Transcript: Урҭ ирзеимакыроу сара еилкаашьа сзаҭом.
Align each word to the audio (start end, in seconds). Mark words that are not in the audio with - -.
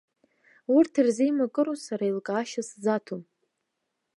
Урҭ 0.75 0.93
ирзеимакыроу 0.99 1.77
сара 1.85 2.03
еилкаашьа 2.07 2.61
сзаҭом. 2.69 3.21